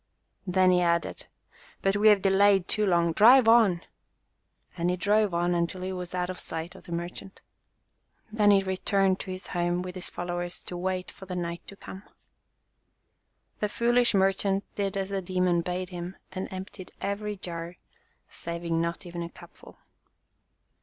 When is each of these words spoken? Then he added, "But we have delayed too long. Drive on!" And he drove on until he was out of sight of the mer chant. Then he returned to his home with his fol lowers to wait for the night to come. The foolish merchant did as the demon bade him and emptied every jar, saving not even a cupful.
Then 0.47 0.71
he 0.71 0.81
added, 0.81 1.27
"But 1.83 1.95
we 1.95 2.07
have 2.07 2.23
delayed 2.23 2.67
too 2.67 2.87
long. 2.87 3.13
Drive 3.13 3.47
on!" 3.47 3.81
And 4.75 4.89
he 4.89 4.95
drove 4.97 5.31
on 5.31 5.53
until 5.53 5.83
he 5.83 5.93
was 5.93 6.15
out 6.15 6.31
of 6.31 6.39
sight 6.39 6.73
of 6.73 6.85
the 6.85 6.91
mer 6.91 7.07
chant. 7.09 7.39
Then 8.31 8.49
he 8.49 8.63
returned 8.63 9.19
to 9.19 9.29
his 9.29 9.45
home 9.53 9.83
with 9.83 9.93
his 9.93 10.09
fol 10.09 10.25
lowers 10.25 10.63
to 10.63 10.75
wait 10.75 11.11
for 11.11 11.27
the 11.27 11.35
night 11.35 11.61
to 11.67 11.75
come. 11.75 12.01
The 13.59 13.69
foolish 13.69 14.15
merchant 14.15 14.63
did 14.73 14.97
as 14.97 15.11
the 15.11 15.21
demon 15.21 15.61
bade 15.61 15.89
him 15.89 16.15
and 16.31 16.51
emptied 16.51 16.91
every 16.99 17.37
jar, 17.37 17.75
saving 18.27 18.81
not 18.81 19.05
even 19.05 19.21
a 19.21 19.29
cupful. 19.29 19.77